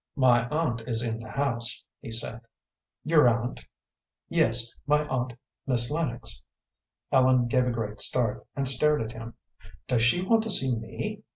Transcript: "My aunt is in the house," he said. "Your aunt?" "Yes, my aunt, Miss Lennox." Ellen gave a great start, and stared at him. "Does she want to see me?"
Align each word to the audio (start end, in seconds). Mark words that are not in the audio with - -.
"My 0.15 0.49
aunt 0.49 0.81
is 0.87 1.03
in 1.03 1.19
the 1.19 1.29
house," 1.29 1.85
he 2.01 2.09
said. 2.09 2.41
"Your 3.03 3.27
aunt?" 3.29 3.63
"Yes, 4.29 4.71
my 4.87 5.03
aunt, 5.05 5.33
Miss 5.67 5.91
Lennox." 5.91 6.43
Ellen 7.11 7.45
gave 7.47 7.67
a 7.67 7.71
great 7.71 8.01
start, 8.01 8.47
and 8.55 8.67
stared 8.67 9.03
at 9.03 9.11
him. 9.11 9.35
"Does 9.85 10.01
she 10.01 10.23
want 10.23 10.41
to 10.41 10.49
see 10.49 10.75
me?" 10.75 11.21